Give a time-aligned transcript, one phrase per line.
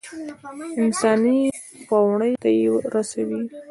[0.81, 1.37] انساني
[1.87, 3.41] پوړۍ ته يې رسوي.